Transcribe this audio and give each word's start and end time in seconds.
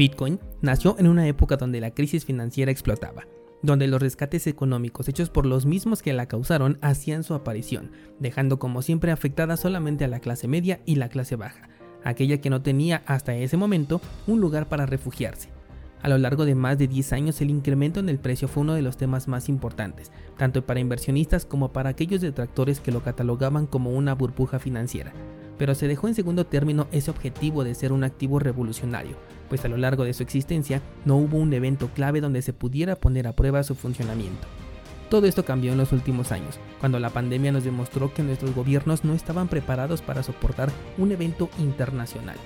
Bitcoin 0.00 0.40
nació 0.62 0.96
en 0.98 1.08
una 1.08 1.28
época 1.28 1.58
donde 1.58 1.78
la 1.78 1.90
crisis 1.90 2.24
financiera 2.24 2.72
explotaba, 2.72 3.26
donde 3.60 3.86
los 3.86 4.00
rescates 4.00 4.46
económicos 4.46 5.06
hechos 5.10 5.28
por 5.28 5.44
los 5.44 5.66
mismos 5.66 6.00
que 6.00 6.14
la 6.14 6.24
causaron 6.24 6.78
hacían 6.80 7.22
su 7.22 7.34
aparición, 7.34 7.90
dejando 8.18 8.58
como 8.58 8.80
siempre 8.80 9.12
afectada 9.12 9.58
solamente 9.58 10.06
a 10.06 10.08
la 10.08 10.20
clase 10.20 10.48
media 10.48 10.80
y 10.86 10.94
la 10.94 11.10
clase 11.10 11.36
baja, 11.36 11.68
aquella 12.02 12.40
que 12.40 12.48
no 12.48 12.62
tenía 12.62 13.02
hasta 13.04 13.34
ese 13.34 13.58
momento 13.58 14.00
un 14.26 14.40
lugar 14.40 14.70
para 14.70 14.86
refugiarse. 14.86 15.50
A 16.00 16.08
lo 16.08 16.16
largo 16.16 16.46
de 16.46 16.54
más 16.54 16.78
de 16.78 16.88
10 16.88 17.12
años 17.12 17.40
el 17.42 17.50
incremento 17.50 18.00
en 18.00 18.08
el 18.08 18.18
precio 18.18 18.48
fue 18.48 18.62
uno 18.62 18.72
de 18.72 18.80
los 18.80 18.96
temas 18.96 19.28
más 19.28 19.50
importantes, 19.50 20.12
tanto 20.38 20.64
para 20.64 20.80
inversionistas 20.80 21.44
como 21.44 21.74
para 21.74 21.90
aquellos 21.90 22.22
detractores 22.22 22.80
que 22.80 22.90
lo 22.90 23.02
catalogaban 23.02 23.66
como 23.66 23.90
una 23.90 24.14
burbuja 24.14 24.60
financiera. 24.60 25.12
Pero 25.60 25.74
se 25.74 25.88
dejó 25.88 26.08
en 26.08 26.14
segundo 26.14 26.46
término 26.46 26.88
ese 26.90 27.10
objetivo 27.10 27.64
de 27.64 27.74
ser 27.74 27.92
un 27.92 28.02
activo 28.02 28.38
revolucionario, 28.38 29.18
pues 29.50 29.62
a 29.66 29.68
lo 29.68 29.76
largo 29.76 30.04
de 30.04 30.14
su 30.14 30.22
existencia 30.22 30.80
no 31.04 31.16
hubo 31.18 31.36
un 31.36 31.52
evento 31.52 31.90
clave 31.94 32.22
donde 32.22 32.40
se 32.40 32.54
pudiera 32.54 32.96
poner 32.96 33.26
a 33.26 33.36
prueba 33.36 33.62
su 33.62 33.74
funcionamiento. 33.74 34.48
Todo 35.10 35.26
esto 35.26 35.44
cambió 35.44 35.72
en 35.72 35.76
los 35.76 35.92
últimos 35.92 36.32
años, 36.32 36.58
cuando 36.78 36.98
la 36.98 37.10
pandemia 37.10 37.52
nos 37.52 37.64
demostró 37.64 38.14
que 38.14 38.22
nuestros 38.22 38.54
gobiernos 38.54 39.04
no 39.04 39.12
estaban 39.12 39.48
preparados 39.48 40.00
para 40.00 40.22
soportar 40.22 40.70
un 40.96 41.12
evento 41.12 41.50
internacional 41.58 42.36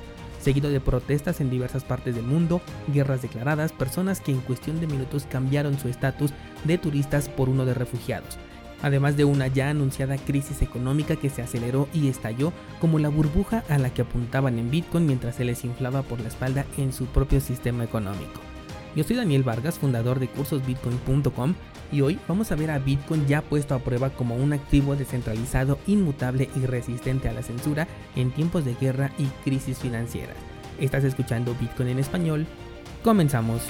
seguido 0.44 0.68
de 0.68 0.80
protestas 0.80 1.40
en 1.40 1.48
diversas 1.48 1.84
partes 1.84 2.14
del 2.14 2.26
mundo, 2.26 2.60
guerras 2.92 3.22
declaradas, 3.22 3.72
personas 3.72 4.20
que 4.20 4.30
en 4.30 4.40
cuestión 4.40 4.78
de 4.78 4.86
minutos 4.86 5.26
cambiaron 5.28 5.78
su 5.78 5.88
estatus 5.88 6.32
de 6.64 6.76
turistas 6.76 7.30
por 7.30 7.48
uno 7.48 7.64
de 7.64 7.72
refugiados, 7.72 8.36
además 8.82 9.16
de 9.16 9.24
una 9.24 9.46
ya 9.46 9.70
anunciada 9.70 10.16
crisis 10.16 10.62
económica 10.62 11.16
que 11.16 11.30
se 11.30 11.42
aceleró 11.42 11.88
y 11.92 12.08
estalló 12.08 12.52
como 12.80 12.98
la 12.98 13.08
burbuja 13.08 13.64
a 13.68 13.78
la 13.78 13.90
que 13.90 14.02
apuntaban 14.02 14.58
en 14.58 14.70
Bitcoin 14.70 15.06
mientras 15.06 15.36
se 15.36 15.44
les 15.44 15.64
inflaba 15.64 16.02
por 16.02 16.20
la 16.20 16.28
espalda 16.28 16.64
en 16.76 16.92
su 16.92 17.06
propio 17.06 17.40
sistema 17.40 17.84
económico. 17.84 18.40
Yo 18.94 19.02
soy 19.02 19.16
Daniel 19.16 19.42
Vargas, 19.42 19.78
fundador 19.78 20.20
de 20.20 20.28
cursosbitcoin.com 20.28 21.54
y 21.90 22.00
hoy 22.00 22.18
vamos 22.28 22.52
a 22.52 22.56
ver 22.56 22.70
a 22.70 22.78
Bitcoin 22.78 23.26
ya 23.26 23.42
puesto 23.42 23.74
a 23.74 23.78
prueba 23.78 24.10
como 24.10 24.36
un 24.36 24.52
activo 24.52 24.96
descentralizado, 24.96 25.78
inmutable 25.86 26.48
y 26.56 26.66
resistente 26.66 27.28
a 27.28 27.32
la 27.32 27.42
censura 27.42 27.88
en 28.16 28.30
tiempos 28.30 28.64
de 28.64 28.74
guerra 28.74 29.10
y 29.18 29.26
crisis 29.44 29.78
financiera. 29.78 30.32
Estás 30.80 31.04
escuchando 31.04 31.54
Bitcoin 31.60 31.88
en 31.88 31.98
español. 31.98 32.46
Comenzamos. 33.02 33.62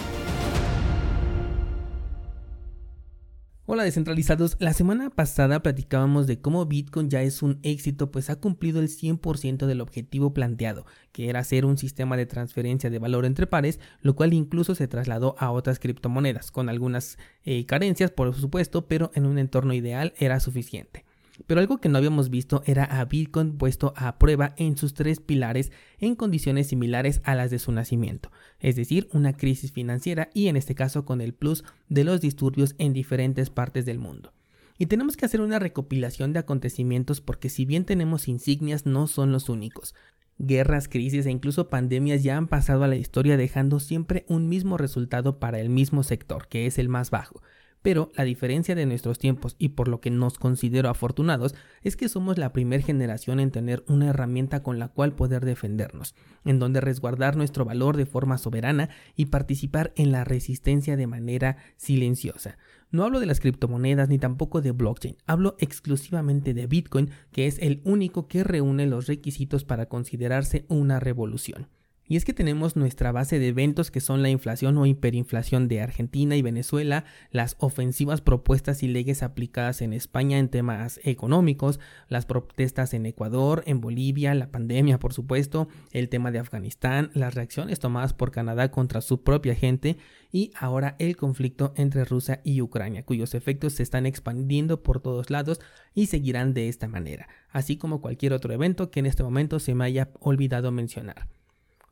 Hola 3.75 3.83
descentralizados, 3.83 4.57
la 4.61 4.73
semana 4.73 5.11
pasada 5.11 5.61
platicábamos 5.61 6.29
de 6.29 6.41
cómo 6.41 6.65
Bitcoin 6.65 7.11
ya 7.11 7.23
es 7.23 7.43
un 7.43 7.59
éxito 7.65 8.13
pues 8.13 8.31
ha 8.31 8.37
cumplido 8.37 8.79
el 8.79 8.87
100% 8.87 9.67
del 9.67 9.81
objetivo 9.81 10.33
planteado, 10.33 10.87
que 11.11 11.29
era 11.29 11.43
ser 11.43 11.65
un 11.67 11.77
sistema 11.77 12.17
de 12.17 12.25
transferencia 12.25 12.89
de 12.89 13.01
valor 13.01 13.25
entre 13.25 13.49
pares, 13.49 13.81
lo 14.01 14.15
cual 14.15 14.33
incluso 14.33 14.77
se 14.77 14.87
trasladó 14.87 15.35
a 15.41 15.51
otras 15.51 15.81
criptomonedas, 15.81 16.53
con 16.53 16.69
algunas 16.69 17.19
eh, 17.43 17.67
carencias 17.67 18.13
por 18.13 18.33
supuesto, 18.37 18.87
pero 18.87 19.11
en 19.17 19.27
un 19.27 19.41
entorno 19.41 19.75
ideal 19.75 20.15
era 20.19 20.39
suficiente. 20.39 21.04
Pero 21.47 21.61
algo 21.61 21.79
que 21.79 21.89
no 21.89 21.99
habíamos 21.99 22.31
visto 22.31 22.63
era 22.65 22.85
a 22.85 23.05
Bitcoin 23.05 23.59
puesto 23.59 23.93
a 23.97 24.19
prueba 24.19 24.55
en 24.57 24.77
sus 24.77 24.95
tres 24.95 25.21
pilares 25.21 25.73
en 25.99 26.17
condiciones 26.17 26.69
similares 26.69 27.21
a 27.25 27.35
las 27.35 27.51
de 27.51 27.59
su 27.59 27.73
nacimiento, 27.73 28.31
es 28.61 28.77
decir, 28.77 29.09
una 29.13 29.37
crisis 29.37 29.73
financiera 29.73 30.31
y 30.33 30.49
en 30.49 30.57
este 30.57 30.75
caso 30.75 31.05
con 31.05 31.21
el 31.21 31.35
plus 31.35 31.65
de 31.89 32.05
los 32.05 32.21
disturbios 32.21 32.75
en 32.79 32.93
diferentes 32.93 33.51
partes 33.51 33.85
del 33.85 33.99
mundo. 33.99 34.33
Y 34.79 34.87
tenemos 34.87 35.17
que 35.17 35.27
hacer 35.27 35.41
una 35.41 35.59
recopilación 35.59 36.33
de 36.33 36.41
acontecimientos 36.41 37.21
porque 37.21 37.49
si 37.49 37.65
bien 37.65 37.85
tenemos 37.85 38.27
insignias 38.27 38.87
no 38.87 39.07
son 39.07 39.31
los 39.31 39.49
únicos. 39.49 39.95
Guerras, 40.39 40.89
crisis 40.89 41.27
e 41.27 41.31
incluso 41.31 41.69
pandemias 41.69 42.25
ya 42.25 42.37
han 42.37 42.49
pasado 42.49 42.83
a 42.83 42.89
la 42.89 42.97
historia 42.97 43.37
dejando 43.37 43.79
siempre 43.79 44.25
un 44.29 44.49
mismo 44.49 44.77
resultado 44.77 45.39
para 45.39 45.61
el 45.61 45.69
mismo 45.69 46.03
sector, 46.03 46.49
que 46.49 46.67
es 46.67 46.79
el 46.79 46.89
más 46.89 47.11
bajo, 47.11 47.41
pero 47.85 48.11
la 48.17 48.25
diferencia 48.25 48.75
de 48.75 48.87
nuestros 48.87 49.19
tiempos 49.19 49.57
y 49.59 49.69
por 49.69 49.89
lo 49.89 50.01
que 50.01 50.11
nos 50.11 50.39
considero 50.39 50.89
afortunados 50.89 51.55
es 51.83 51.97
que 51.97 52.09
somos 52.09 52.39
la 52.39 52.51
primera 52.51 52.83
generación 52.83 53.41
en 53.41 53.51
tener 53.51 53.85
una 53.89 54.09
herramienta 54.09 54.63
con 54.63 54.79
la 54.79 54.89
cual 54.89 55.15
poder 55.15 55.45
defendernos, 55.45 56.15
en 56.47 56.59
donde 56.59 56.81
resguardar 56.81 57.37
nuestro 57.37 57.67
valor 57.67 57.99
de 57.99 58.07
forma 58.07 58.39
soberana 58.39 58.89
y 59.17 59.27
participar 59.27 59.93
en 59.97 60.13
la 60.13 60.25
resistencia 60.25 60.97
de 60.97 61.07
manera 61.07 61.59
silenciosa. 61.77 62.57
No 62.91 63.05
hablo 63.05 63.21
de 63.21 63.27
las 63.27 63.41
criptomonedas 63.41 64.09
ni 64.09 64.19
tampoco 64.19 64.63
de 64.63 64.71
blockchain, 64.71 65.19
hablo 65.27 65.55
exclusivamente 65.59 66.55
de 66.55 66.67
Bitcoin, 66.67 67.11
que 67.33 67.47
es 67.47 67.59
el 67.59 67.83
único 67.85 68.29
que 68.29 68.45
reúne 68.45 68.87
los 68.87 69.09
requisitos 69.09 69.65
para 69.65 69.91
considerarse 69.91 70.65
una 70.69 71.01
revolución. 71.01 71.69
Y 72.07 72.17
es 72.17 72.25
que 72.25 72.35
tenemos 72.35 72.77
nuestra 72.77 73.13
base 73.13 73.39
de 73.39 73.49
eventos 73.49 73.91
que 73.91 74.01
son 74.01 74.23
la 74.23 74.29
inflación 74.29 74.77
o 74.77 74.85
hiperinflación 74.85 75.69
de 75.69 75.81
Argentina 75.81 76.37
y 76.37 76.43
Venezuela, 76.43 77.05
las 77.31 77.57
ofensivas 77.59 78.21
propuestas 78.21 78.83
y 78.83 78.89
leyes 78.89 79.23
aplicadas 79.23 79.81
en 79.81 79.95
España 79.95 80.39
en 80.39 80.49
temas 80.49 81.01
económicos, 81.03 81.81
las 82.09 82.27
protestas 82.27 82.93
en 82.93 83.07
Ecuador, 83.07 83.63
en 83.67 83.81
Bolivia, 83.81 84.35
la 84.35 84.51
pandemia 84.51 84.99
por 84.99 85.13
supuesto, 85.13 85.69
el 85.93 86.09
tema 86.09 86.31
de 86.31 86.39
Afganistán, 86.39 87.11
las 87.15 87.35
reacciones 87.35 87.79
tomadas 87.79 88.13
por 88.13 88.31
Canadá 88.31 88.71
contra 88.71 89.01
su 89.01 89.23
propia 89.23 89.55
gente 89.55 89.97
y 90.31 90.51
ahora 90.59 90.97
el 90.99 91.17
conflicto 91.17 91.73
entre 91.77 92.05
Rusia 92.05 92.41
y 92.45 92.61
Ucrania, 92.61 93.05
cuyos 93.05 93.35
efectos 93.35 93.75
se 93.75 93.83
están 93.83 94.05
expandiendo 94.05 94.83
por 94.83 95.01
todos 95.01 95.31
lados 95.31 95.61
y 95.95 96.07
seguirán 96.07 96.55
de 96.55 96.69
esta 96.69 96.89
manera, 96.89 97.29
así 97.51 97.77
como 97.77 98.01
cualquier 98.01 98.33
otro 98.33 98.53
evento 98.53 98.91
que 98.91 99.01
en 99.01 99.07
este 99.07 99.23
momento 99.23 99.59
se 99.59 99.75
me 99.75 99.85
haya 99.85 100.11
olvidado 100.21 100.71
mencionar. 100.71 101.29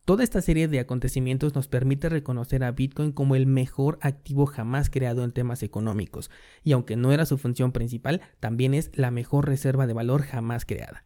Toda 0.04 0.24
esta 0.24 0.40
serie 0.40 0.66
de 0.66 0.80
acontecimientos 0.80 1.54
nos 1.54 1.68
permite 1.68 2.08
reconocer 2.08 2.64
a 2.64 2.72
Bitcoin 2.72 3.12
como 3.12 3.36
el 3.36 3.46
mejor 3.46 4.00
activo 4.02 4.46
jamás 4.46 4.90
creado 4.90 5.22
en 5.22 5.30
temas 5.30 5.62
económicos, 5.62 6.28
y 6.64 6.72
aunque 6.72 6.96
no 6.96 7.12
era 7.12 7.24
su 7.24 7.38
función 7.38 7.70
principal, 7.70 8.20
también 8.40 8.74
es 8.74 8.90
la 8.94 9.12
mejor 9.12 9.46
reserva 9.46 9.86
de 9.86 9.92
valor 9.92 10.22
jamás 10.22 10.64
creada. 10.64 11.04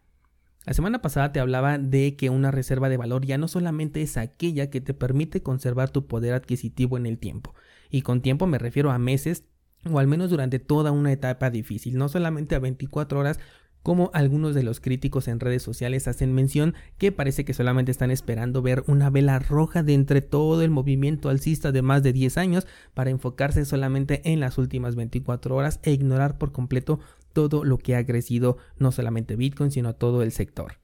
La 0.64 0.72
semana 0.72 1.02
pasada 1.02 1.30
te 1.30 1.40
hablaba 1.40 1.76
de 1.76 2.16
que 2.16 2.30
una 2.30 2.50
reserva 2.50 2.88
de 2.88 2.96
valor 2.96 3.26
ya 3.26 3.36
no 3.36 3.48
solamente 3.48 4.00
es 4.00 4.16
aquella 4.16 4.70
que 4.70 4.80
te 4.80 4.94
permite 4.94 5.42
conservar 5.42 5.90
tu 5.90 6.06
poder 6.06 6.32
adquisitivo 6.32 6.96
en 6.96 7.04
el 7.04 7.18
tiempo, 7.18 7.54
y 7.90 8.00
con 8.00 8.22
tiempo 8.22 8.46
me 8.46 8.58
refiero 8.58 8.90
a 8.90 8.98
meses 8.98 9.44
o 9.90 9.98
al 9.98 10.06
menos 10.06 10.30
durante 10.30 10.58
toda 10.58 10.90
una 10.90 11.12
etapa 11.12 11.50
difícil, 11.50 11.98
no 11.98 12.08
solamente 12.08 12.54
a 12.54 12.60
24 12.60 13.20
horas 13.20 13.38
como 13.86 14.10
algunos 14.14 14.56
de 14.56 14.64
los 14.64 14.80
críticos 14.80 15.28
en 15.28 15.38
redes 15.38 15.62
sociales 15.62 16.08
hacen 16.08 16.32
mención 16.34 16.74
que 16.98 17.12
parece 17.12 17.44
que 17.44 17.54
solamente 17.54 17.92
están 17.92 18.10
esperando 18.10 18.60
ver 18.60 18.82
una 18.88 19.10
vela 19.10 19.38
roja 19.38 19.84
de 19.84 19.94
entre 19.94 20.22
todo 20.22 20.62
el 20.62 20.72
movimiento 20.72 21.28
alcista 21.28 21.70
de 21.70 21.82
más 21.82 22.02
de 22.02 22.12
10 22.12 22.36
años 22.36 22.66
para 22.94 23.10
enfocarse 23.10 23.64
solamente 23.64 24.22
en 24.24 24.40
las 24.40 24.58
últimas 24.58 24.96
24 24.96 25.54
horas 25.54 25.78
e 25.84 25.92
ignorar 25.92 26.36
por 26.36 26.50
completo 26.50 26.98
todo 27.32 27.62
lo 27.62 27.78
que 27.78 27.94
ha 27.94 28.04
crecido 28.04 28.56
no 28.76 28.90
solamente 28.90 29.36
Bitcoin 29.36 29.70
sino 29.70 29.94
todo 29.94 30.24
el 30.24 30.32
sector. 30.32 30.78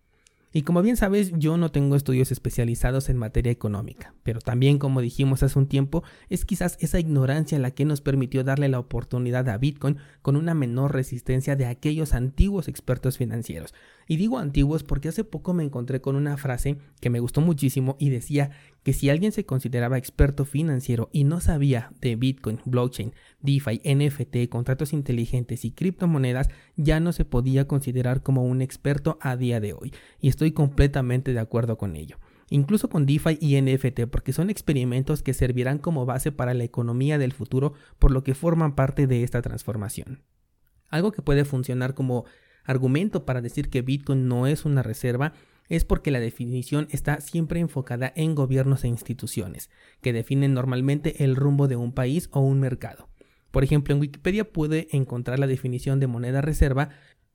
Y 0.52 0.62
como 0.62 0.82
bien 0.82 0.96
sabes, 0.96 1.32
yo 1.34 1.56
no 1.56 1.70
tengo 1.70 1.96
estudios 1.96 2.30
especializados 2.30 3.08
en 3.08 3.16
materia 3.16 3.50
económica, 3.50 4.14
pero 4.22 4.40
también 4.40 4.78
como 4.78 5.00
dijimos 5.00 5.42
hace 5.42 5.58
un 5.58 5.66
tiempo, 5.66 6.04
es 6.28 6.44
quizás 6.44 6.76
esa 6.80 7.00
ignorancia 7.00 7.58
la 7.58 7.70
que 7.70 7.86
nos 7.86 8.02
permitió 8.02 8.44
darle 8.44 8.68
la 8.68 8.78
oportunidad 8.78 9.48
a 9.48 9.56
Bitcoin 9.56 9.96
con 10.20 10.36
una 10.36 10.52
menor 10.52 10.92
resistencia 10.92 11.56
de 11.56 11.66
aquellos 11.66 12.12
antiguos 12.12 12.68
expertos 12.68 13.16
financieros. 13.16 13.72
Y 14.06 14.16
digo 14.16 14.38
antiguos 14.38 14.82
porque 14.82 15.08
hace 15.08 15.24
poco 15.24 15.54
me 15.54 15.64
encontré 15.64 16.02
con 16.02 16.16
una 16.16 16.36
frase 16.36 16.76
que 17.00 17.08
me 17.08 17.20
gustó 17.20 17.40
muchísimo 17.40 17.96
y 17.98 18.10
decía 18.10 18.50
que 18.82 18.92
si 18.92 19.10
alguien 19.10 19.32
se 19.32 19.46
consideraba 19.46 19.98
experto 19.98 20.44
financiero 20.44 21.08
y 21.12 21.24
no 21.24 21.40
sabía 21.40 21.92
de 22.00 22.16
Bitcoin, 22.16 22.60
blockchain, 22.64 23.14
DeFi, 23.40 23.80
NFT, 23.84 24.48
contratos 24.48 24.92
inteligentes 24.92 25.64
y 25.64 25.70
criptomonedas, 25.70 26.48
ya 26.76 27.00
no 27.00 27.12
se 27.12 27.24
podía 27.24 27.66
considerar 27.68 28.22
como 28.22 28.44
un 28.44 28.62
experto 28.62 29.18
a 29.20 29.36
día 29.36 29.60
de 29.60 29.72
hoy. 29.72 29.92
Y 30.20 30.28
estoy 30.28 30.52
completamente 30.52 31.32
de 31.32 31.40
acuerdo 31.40 31.78
con 31.78 31.96
ello 31.96 32.18
incluso 32.52 32.90
con 32.90 33.06
DeFi 33.06 33.38
y 33.40 33.58
NFT, 33.60 34.02
porque 34.10 34.34
son 34.34 34.50
experimentos 34.50 35.22
que 35.22 35.32
servirán 35.32 35.78
como 35.78 36.04
base 36.04 36.32
para 36.32 36.52
la 36.52 36.64
economía 36.64 37.16
del 37.16 37.32
futuro, 37.32 37.72
por 37.98 38.10
lo 38.10 38.22
que 38.22 38.34
forman 38.34 38.74
parte 38.74 39.06
de 39.06 39.22
esta 39.22 39.40
transformación. 39.40 40.22
Algo 40.88 41.12
que 41.12 41.22
puede 41.22 41.46
funcionar 41.46 41.94
como 41.94 42.26
argumento 42.64 43.24
para 43.24 43.40
decir 43.40 43.70
que 43.70 43.80
Bitcoin 43.80 44.28
no 44.28 44.46
es 44.46 44.66
una 44.66 44.82
reserva 44.82 45.32
es 45.68 45.84
porque 45.84 46.10
la 46.10 46.20
definición 46.20 46.88
está 46.90 47.20
siempre 47.20 47.60
enfocada 47.60 48.12
en 48.16 48.34
gobiernos 48.34 48.84
e 48.84 48.88
instituciones, 48.88 49.70
que 50.00 50.12
definen 50.12 50.54
normalmente 50.54 51.24
el 51.24 51.36
rumbo 51.36 51.68
de 51.68 51.76
un 51.76 51.92
país 51.92 52.28
o 52.32 52.40
un 52.40 52.60
mercado. 52.60 53.08
Por 53.50 53.64
ejemplo, 53.64 53.94
en 53.94 54.00
Wikipedia 54.00 54.50
puede 54.50 54.88
encontrar 54.92 55.38
la 55.38 55.46
definición 55.46 56.00
de 56.00 56.06
moneda 56.06 56.40
reserva 56.40 56.90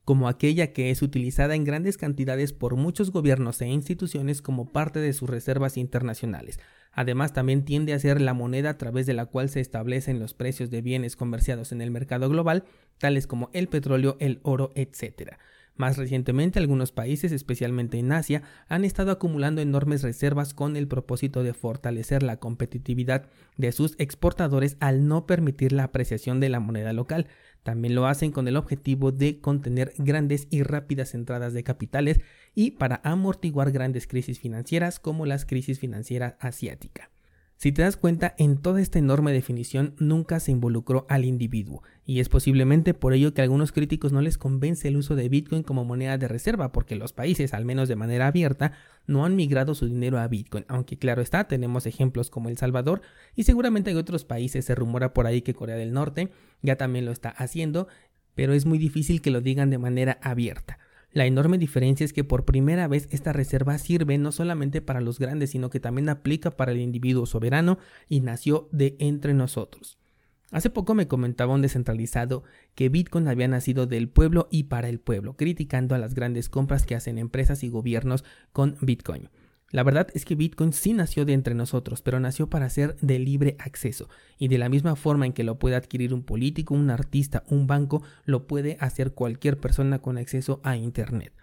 como 0.08 0.30
aquella 0.30 0.72
que 0.72 0.90
es 0.90 1.02
utilizada 1.02 1.54
en 1.54 1.66
grandes 1.66 1.98
cantidades 1.98 2.54
por 2.54 2.78
muchos 2.78 3.12
gobiernos 3.12 3.62
e 3.62 3.68
instituciones 3.68 4.42
como 4.42 4.72
parte 4.72 5.00
de 5.00 5.12
sus 5.12 5.30
reservas 5.30 5.76
internacionales. 5.76 6.60
Además, 6.94 7.34
también 7.34 7.66
tiende 7.66 7.94
a 7.94 8.00
ser 8.00 8.22
la 8.22 8.34
moneda 8.34 8.70
a 8.72 8.78
través 8.78 9.06
de 9.06 9.14
la 9.14 9.26
cual 9.26 9.50
se 9.50 9.60
establecen 9.60 10.18
los 10.20 10.34
precios 10.34 10.70
de 10.70 10.82
bienes 10.82 11.16
comerciados 11.16 11.72
en 11.74 11.82
el 11.82 11.92
mercado 11.92 12.30
global, 12.30 12.64
tales 12.98 13.28
como 13.28 13.50
el 13.52 13.68
petróleo, 13.68 14.16
el 14.20 14.40
oro, 14.44 14.72
etc. 14.76 15.38
Más 15.78 15.98
recientemente, 15.98 16.60
algunos 16.60 16.92
países, 16.92 17.32
especialmente 17.32 18.00
en 18.00 18.12
Asia, 18.12 18.42
han 18.68 18.84
estado 18.84 19.12
acumulando 19.12 19.62
enormes 19.62 20.02
reservas 20.02 20.54
con 20.54 20.76
el 20.76 20.88
propósito 20.88 21.44
de 21.44 21.54
fortalecer 21.54 22.24
la 22.24 22.38
competitividad 22.38 23.28
de 23.58 23.72
sus 23.72 23.96
exportadores 24.00 24.76
al 24.80 25.08
no 25.08 25.28
permitir 25.28 25.72
la 25.72 25.84
apreciación 25.84 26.40
de 26.40 26.50
la 26.50 26.60
moneda 26.60 26.94
local. 26.94 27.28
También 27.62 27.96
lo 27.96 28.08
hacen 28.08 28.32
con 28.32 28.48
el 28.48 28.58
objetivo 28.58 29.12
de 29.12 29.40
contener 29.40 29.94
grandes 29.98 30.48
y 30.50 30.64
rápidas 30.64 31.14
entradas 31.14 31.54
de 31.54 31.64
capitales 31.64 32.22
y 32.56 32.72
para 32.72 33.02
amortiguar 33.04 33.72
grandes 33.72 34.08
crisis 34.08 34.40
financieras 34.40 35.00
como 35.00 35.26
las 35.26 35.46
crisis 35.46 35.80
financieras 35.80 36.36
asiáticas. 36.40 37.17
Si 37.58 37.72
te 37.72 37.82
das 37.82 37.98
cuenta, 37.98 38.36
en 38.38 38.58
toda 38.58 38.80
esta 38.82 39.00
enorme 39.00 39.34
definición 39.34 39.96
nunca 39.98 40.40
se 40.40 40.52
involucró 40.52 41.08
al 41.10 41.26
individuo, 41.26 41.82
y 42.06 42.20
es 42.20 42.30
posiblemente 42.30 42.94
por 42.94 43.14
ello 43.14 43.34
que 43.34 43.42
a 43.42 43.46
algunos 43.46 43.72
críticos 43.72 44.14
no 44.14 44.22
les 44.22 44.38
convence 44.38 44.88
el 44.88 44.96
uso 44.96 45.16
de 45.16 45.28
Bitcoin 45.28 45.64
como 45.64 45.84
moneda 45.84 46.20
de 46.20 46.28
reserva, 46.28 46.72
porque 46.72 46.96
los 46.96 47.14
países, 47.14 47.56
al 47.56 47.66
menos 47.66 47.90
de 47.90 47.96
manera 47.96 48.28
abierta, 48.28 48.74
no 49.08 49.26
han 49.26 49.36
migrado 49.36 49.74
su 49.74 49.88
dinero 49.88 50.20
a 50.20 50.28
Bitcoin, 50.28 50.66
aunque 50.68 51.00
claro 51.00 51.24
está, 51.24 51.48
tenemos 51.48 51.88
ejemplos 51.88 52.30
como 52.30 52.50
El 52.50 52.60
Salvador, 52.60 53.02
y 53.36 53.42
seguramente 53.42 53.90
hay 53.90 53.96
otros 53.96 54.24
países, 54.24 54.64
se 54.64 54.76
rumora 54.76 55.16
por 55.16 55.26
ahí 55.26 55.42
que 55.42 55.56
Corea 55.56 55.78
del 55.78 55.94
Norte 55.94 56.30
ya 56.62 56.76
también 56.76 57.06
lo 57.06 57.12
está 57.12 57.30
haciendo, 57.30 57.88
pero 58.36 58.54
es 58.54 58.68
muy 58.68 58.78
difícil 58.78 59.20
que 59.20 59.32
lo 59.32 59.42
digan 59.42 59.72
de 59.72 59.80
manera 59.80 60.20
abierta. 60.22 60.78
La 61.12 61.26
enorme 61.26 61.58
diferencia 61.58 62.04
es 62.04 62.14
que 62.14 62.24
por 62.24 62.46
primera 62.46 62.88
vez 62.88 63.08
esta 63.12 63.34
reserva 63.34 63.78
sirve 63.78 64.18
no 64.18 64.32
solamente 64.32 64.82
para 64.82 65.02
los 65.02 65.20
grandes, 65.20 65.52
sino 65.52 65.70
que 65.70 65.80
también 65.80 66.10
aplica 66.10 66.52
para 66.52 66.72
el 66.72 66.80
individuo 66.80 67.26
soberano 67.26 67.80
y 68.08 68.22
nació 68.22 68.70
de 68.72 68.96
entre 69.00 69.34
nosotros. 69.34 69.98
Hace 70.52 70.70
poco 70.70 70.94
me 70.94 71.08
comentaba 71.08 71.54
un 71.54 71.62
descentralizado 71.62 72.44
que 72.74 72.88
Bitcoin 72.88 73.28
había 73.28 73.50
nacido 73.50 73.86
del 73.86 74.08
pueblo 74.08 74.48
y 74.50 74.66
para 74.66 74.88
el 74.88 75.00
pueblo, 75.00 75.36
criticando 75.36 75.94
a 75.94 75.98
las 75.98 76.14
grandes 76.14 76.48
compras 76.48 76.86
que 76.86 76.96
hacen 76.96 77.18
empresas 77.18 77.64
y 77.64 77.70
gobiernos 77.70 78.24
con 78.54 78.78
Bitcoin. 78.82 79.30
La 79.70 79.84
verdad 79.84 80.08
es 80.14 80.24
que 80.24 80.36
Bitcoin 80.36 80.72
sí 80.72 80.94
nació 80.94 81.26
de 81.26 81.34
entre 81.34 81.54
nosotros, 81.54 82.02
pero 82.02 82.22
nació 82.22 82.50
para 82.50 82.70
ser 82.70 82.96
de 83.02 83.20
libre 83.20 83.58
acceso, 83.60 84.10
y 84.38 84.48
de 84.48 84.58
la 84.58 84.70
misma 84.70 84.96
forma 84.96 85.26
en 85.26 85.34
que 85.34 85.44
lo 85.44 85.60
puede 85.60 85.76
adquirir 85.76 86.14
un 86.14 86.24
político, 86.24 86.74
un 86.74 86.90
artista, 86.90 87.44
un 87.50 87.68
banco, 87.68 88.02
lo 88.24 88.48
puede 88.48 88.78
hacer 88.80 89.12
cualquier 89.14 89.58
persona 89.58 90.00
con 90.00 90.18
acceso 90.18 90.62
a 90.64 90.78
Internet. 90.78 91.34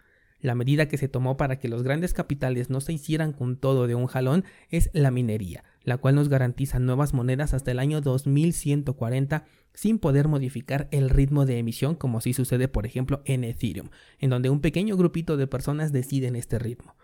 La 0.40 0.54
medida 0.54 0.88
que 0.88 0.98
se 0.98 1.08
tomó 1.08 1.36
para 1.36 1.58
que 1.58 1.68
los 1.68 1.82
grandes 1.82 2.12
capitales 2.12 2.68
no 2.68 2.80
se 2.80 2.92
hicieran 2.92 3.32
con 3.32 3.56
todo 3.56 3.86
de 3.86 3.94
un 3.94 4.06
jalón 4.06 4.44
es 4.68 4.90
la 4.92 5.10
minería, 5.10 5.64
la 5.84 5.96
cual 5.96 6.14
nos 6.14 6.28
garantiza 6.28 6.78
nuevas 6.78 7.14
monedas 7.14 7.54
hasta 7.54 7.70
el 7.70 7.78
año 7.78 8.00
2140 8.02 9.46
sin 9.72 9.98
poder 9.98 10.28
modificar 10.28 10.86
el 10.90 11.08
ritmo 11.08 11.46
de 11.46 11.58
emisión 11.58 11.94
como 11.94 12.20
sí 12.20 12.34
sucede 12.34 12.68
por 12.68 12.84
ejemplo 12.84 13.22
en 13.24 13.42
Ethereum, 13.42 13.88
en 14.18 14.28
donde 14.30 14.50
un 14.50 14.60
pequeño 14.60 14.98
grupito 14.98 15.38
de 15.38 15.46
personas 15.46 15.92
deciden 15.92 16.36
este 16.36 16.58
ritmo. 16.58 16.94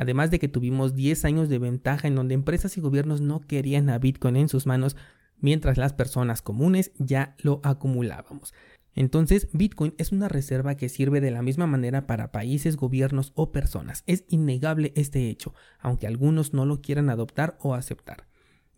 Además 0.00 0.30
de 0.30 0.38
que 0.38 0.48
tuvimos 0.48 0.94
10 0.94 1.26
años 1.26 1.50
de 1.50 1.58
ventaja 1.58 2.08
en 2.08 2.14
donde 2.14 2.32
empresas 2.32 2.78
y 2.78 2.80
gobiernos 2.80 3.20
no 3.20 3.42
querían 3.42 3.90
a 3.90 3.98
Bitcoin 3.98 4.36
en 4.36 4.48
sus 4.48 4.64
manos, 4.66 4.96
mientras 5.40 5.76
las 5.76 5.92
personas 5.92 6.40
comunes 6.40 6.92
ya 6.96 7.36
lo 7.42 7.60
acumulábamos. 7.64 8.54
Entonces, 8.94 9.50
Bitcoin 9.52 9.92
es 9.98 10.10
una 10.10 10.30
reserva 10.30 10.74
que 10.74 10.88
sirve 10.88 11.20
de 11.20 11.30
la 11.30 11.42
misma 11.42 11.66
manera 11.66 12.06
para 12.06 12.32
países, 12.32 12.76
gobiernos 12.76 13.32
o 13.34 13.52
personas. 13.52 14.02
Es 14.06 14.24
innegable 14.28 14.94
este 14.96 15.28
hecho, 15.28 15.52
aunque 15.78 16.06
algunos 16.06 16.54
no 16.54 16.64
lo 16.64 16.80
quieran 16.80 17.10
adoptar 17.10 17.58
o 17.60 17.74
aceptar. 17.74 18.26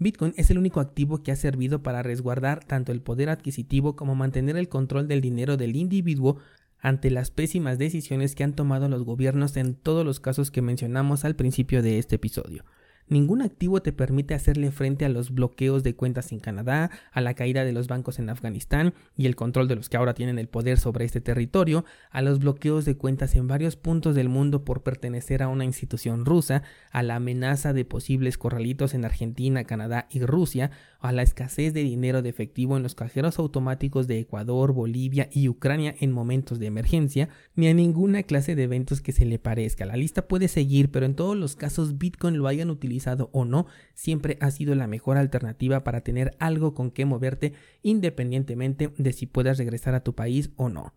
Bitcoin 0.00 0.34
es 0.36 0.50
el 0.50 0.58
único 0.58 0.80
activo 0.80 1.22
que 1.22 1.30
ha 1.30 1.36
servido 1.36 1.84
para 1.84 2.02
resguardar 2.02 2.64
tanto 2.64 2.90
el 2.90 3.00
poder 3.00 3.28
adquisitivo 3.28 3.94
como 3.94 4.16
mantener 4.16 4.56
el 4.56 4.68
control 4.68 5.06
del 5.06 5.20
dinero 5.20 5.56
del 5.56 5.76
individuo 5.76 6.38
ante 6.82 7.10
las 7.10 7.30
pésimas 7.30 7.78
decisiones 7.78 8.34
que 8.34 8.44
han 8.44 8.54
tomado 8.54 8.88
los 8.88 9.04
gobiernos 9.04 9.56
en 9.56 9.74
todos 9.76 10.04
los 10.04 10.20
casos 10.20 10.50
que 10.50 10.62
mencionamos 10.62 11.24
al 11.24 11.36
principio 11.36 11.80
de 11.80 11.98
este 11.98 12.16
episodio. 12.16 12.64
Ningún 13.12 13.42
activo 13.42 13.82
te 13.82 13.92
permite 13.92 14.32
hacerle 14.32 14.70
frente 14.70 15.04
a 15.04 15.10
los 15.10 15.34
bloqueos 15.34 15.82
de 15.82 15.94
cuentas 15.94 16.32
en 16.32 16.40
Canadá, 16.40 16.90
a 17.12 17.20
la 17.20 17.34
caída 17.34 17.62
de 17.62 17.72
los 17.72 17.86
bancos 17.86 18.18
en 18.18 18.30
Afganistán 18.30 18.94
y 19.18 19.26
el 19.26 19.36
control 19.36 19.68
de 19.68 19.76
los 19.76 19.90
que 19.90 19.98
ahora 19.98 20.14
tienen 20.14 20.38
el 20.38 20.48
poder 20.48 20.78
sobre 20.78 21.04
este 21.04 21.20
territorio, 21.20 21.84
a 22.10 22.22
los 22.22 22.38
bloqueos 22.38 22.86
de 22.86 22.96
cuentas 22.96 23.34
en 23.36 23.48
varios 23.48 23.76
puntos 23.76 24.14
del 24.14 24.30
mundo 24.30 24.64
por 24.64 24.82
pertenecer 24.82 25.42
a 25.42 25.48
una 25.48 25.66
institución 25.66 26.24
rusa, 26.24 26.62
a 26.90 27.02
la 27.02 27.16
amenaza 27.16 27.74
de 27.74 27.84
posibles 27.84 28.38
corralitos 28.38 28.94
en 28.94 29.04
Argentina, 29.04 29.64
Canadá 29.64 30.06
y 30.08 30.20
Rusia, 30.20 30.70
a 31.00 31.12
la 31.12 31.22
escasez 31.22 31.74
de 31.74 31.82
dinero 31.82 32.22
de 32.22 32.30
efectivo 32.30 32.78
en 32.78 32.82
los 32.82 32.94
cajeros 32.94 33.38
automáticos 33.38 34.06
de 34.06 34.20
Ecuador, 34.20 34.72
Bolivia 34.72 35.28
y 35.30 35.50
Ucrania 35.50 35.94
en 36.00 36.12
momentos 36.12 36.58
de 36.58 36.66
emergencia, 36.66 37.28
ni 37.56 37.68
a 37.68 37.74
ninguna 37.74 38.22
clase 38.22 38.54
de 38.54 38.62
eventos 38.62 39.02
que 39.02 39.12
se 39.12 39.26
le 39.26 39.38
parezca. 39.38 39.84
La 39.84 39.96
lista 39.96 40.28
puede 40.28 40.48
seguir, 40.48 40.90
pero 40.90 41.04
en 41.04 41.14
todos 41.14 41.36
los 41.36 41.56
casos 41.56 41.98
Bitcoin 41.98 42.38
lo 42.38 42.46
hayan 42.46 42.70
utilizado 42.70 43.01
o 43.32 43.44
no, 43.44 43.66
siempre 43.94 44.38
ha 44.40 44.50
sido 44.50 44.74
la 44.74 44.86
mejor 44.86 45.16
alternativa 45.16 45.84
para 45.84 46.02
tener 46.02 46.36
algo 46.38 46.74
con 46.74 46.90
que 46.90 47.04
moverte 47.04 47.52
independientemente 47.82 48.92
de 48.96 49.12
si 49.12 49.26
puedas 49.26 49.58
regresar 49.58 49.94
a 49.94 50.02
tu 50.02 50.14
país 50.14 50.50
o 50.56 50.68
no. 50.68 50.94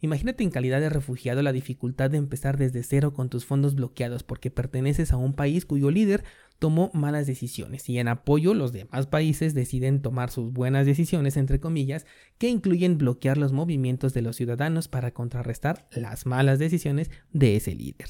Imagínate 0.00 0.44
en 0.44 0.50
calidad 0.50 0.80
de 0.80 0.90
refugiado 0.90 1.40
la 1.40 1.52
dificultad 1.52 2.10
de 2.10 2.18
empezar 2.18 2.58
desde 2.58 2.82
cero 2.82 3.14
con 3.14 3.30
tus 3.30 3.46
fondos 3.46 3.74
bloqueados 3.74 4.22
porque 4.22 4.50
perteneces 4.50 5.12
a 5.12 5.16
un 5.16 5.32
país 5.32 5.64
cuyo 5.64 5.90
líder 5.90 6.24
tomó 6.58 6.90
malas 6.92 7.26
decisiones 7.26 7.88
y 7.88 7.98
en 7.98 8.08
apoyo 8.08 8.52
los 8.52 8.72
demás 8.72 9.06
países 9.06 9.54
deciden 9.54 10.02
tomar 10.02 10.30
sus 10.30 10.52
buenas 10.52 10.84
decisiones 10.84 11.38
entre 11.38 11.58
comillas 11.58 12.04
que 12.36 12.50
incluyen 12.50 12.98
bloquear 12.98 13.38
los 13.38 13.52
movimientos 13.52 14.12
de 14.12 14.20
los 14.20 14.36
ciudadanos 14.36 14.88
para 14.88 15.12
contrarrestar 15.12 15.88
las 15.90 16.26
malas 16.26 16.58
decisiones 16.58 17.10
de 17.32 17.56
ese 17.56 17.74
líder. 17.74 18.08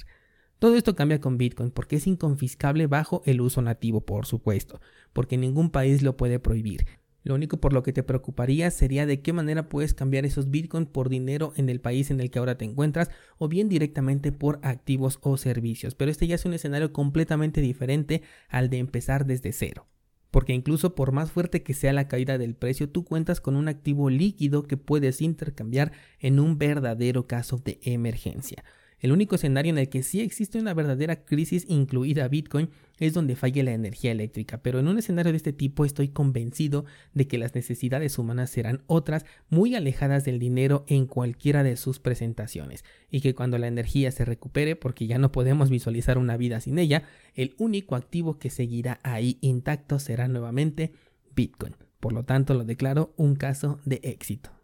Todo 0.58 0.76
esto 0.76 0.94
cambia 0.94 1.20
con 1.20 1.36
Bitcoin 1.36 1.70
porque 1.70 1.96
es 1.96 2.06
inconfiscable 2.06 2.86
bajo 2.86 3.22
el 3.26 3.40
uso 3.40 3.60
nativo, 3.62 4.00
por 4.00 4.26
supuesto, 4.26 4.80
porque 5.12 5.36
ningún 5.36 5.70
país 5.70 6.02
lo 6.02 6.16
puede 6.16 6.38
prohibir. 6.38 6.86
Lo 7.24 7.34
único 7.34 7.58
por 7.58 7.72
lo 7.72 7.82
que 7.82 7.94
te 7.94 8.02
preocuparía 8.02 8.70
sería 8.70 9.06
de 9.06 9.22
qué 9.22 9.32
manera 9.32 9.70
puedes 9.70 9.94
cambiar 9.94 10.26
esos 10.26 10.50
Bitcoin 10.50 10.84
por 10.84 11.08
dinero 11.08 11.54
en 11.56 11.70
el 11.70 11.80
país 11.80 12.10
en 12.10 12.20
el 12.20 12.30
que 12.30 12.38
ahora 12.38 12.58
te 12.58 12.66
encuentras 12.66 13.10
o 13.38 13.48
bien 13.48 13.70
directamente 13.70 14.30
por 14.30 14.60
activos 14.62 15.18
o 15.22 15.38
servicios. 15.38 15.94
Pero 15.94 16.10
este 16.10 16.26
ya 16.26 16.34
es 16.34 16.44
un 16.44 16.52
escenario 16.52 16.92
completamente 16.92 17.62
diferente 17.62 18.22
al 18.48 18.68
de 18.68 18.76
empezar 18.76 19.24
desde 19.24 19.52
cero. 19.52 19.86
Porque 20.30 20.52
incluso 20.52 20.94
por 20.94 21.12
más 21.12 21.30
fuerte 21.30 21.62
que 21.62 21.72
sea 21.72 21.94
la 21.94 22.08
caída 22.08 22.36
del 22.36 22.56
precio, 22.56 22.90
tú 22.90 23.04
cuentas 23.04 23.40
con 23.40 23.56
un 23.56 23.68
activo 23.68 24.10
líquido 24.10 24.64
que 24.64 24.76
puedes 24.76 25.22
intercambiar 25.22 25.92
en 26.18 26.38
un 26.38 26.58
verdadero 26.58 27.26
caso 27.26 27.56
de 27.56 27.78
emergencia. 27.84 28.64
El 29.04 29.12
único 29.12 29.34
escenario 29.34 29.68
en 29.68 29.76
el 29.76 29.90
que 29.90 30.02
sí 30.02 30.22
existe 30.22 30.58
una 30.58 30.72
verdadera 30.72 31.26
crisis 31.26 31.66
incluida 31.68 32.26
Bitcoin 32.26 32.70
es 32.98 33.12
donde 33.12 33.36
falle 33.36 33.62
la 33.62 33.74
energía 33.74 34.10
eléctrica, 34.12 34.62
pero 34.62 34.79
en 34.79 34.88
un 34.88 34.98
escenario 34.98 35.31
de 35.31 35.36
este 35.36 35.52
tipo 35.52 35.84
estoy 35.84 36.08
convencido 36.08 36.86
de 37.12 37.29
que 37.29 37.36
las 37.36 37.55
necesidades 37.55 38.19
humanas 38.19 38.48
serán 38.48 38.82
otras 38.86 39.26
muy 39.50 39.74
alejadas 39.74 40.24
del 40.24 40.38
dinero 40.38 40.86
en 40.88 41.05
cualquiera 41.05 41.62
de 41.62 41.76
sus 41.76 42.00
presentaciones 42.00 42.82
y 43.10 43.20
que 43.20 43.34
cuando 43.34 43.58
la 43.58 43.67
energía 43.67 44.10
se 44.10 44.24
recupere, 44.24 44.74
porque 44.74 45.06
ya 45.06 45.19
no 45.19 45.32
podemos 45.32 45.69
visualizar 45.69 46.17
una 46.17 46.38
vida 46.38 46.60
sin 46.60 46.79
ella, 46.79 47.02
el 47.34 47.55
único 47.58 47.96
activo 47.96 48.38
que 48.38 48.48
seguirá 48.48 49.00
ahí 49.02 49.36
intacto 49.43 49.98
será 49.98 50.29
nuevamente 50.29 50.94
Bitcoin. 51.36 51.76
Por 52.00 52.14
lo 52.14 52.22
tanto, 52.22 52.55
lo 52.55 52.64
declaro 52.64 53.12
un 53.19 53.34
caso 53.34 53.81
de 53.84 54.00
éxito. 54.02 54.55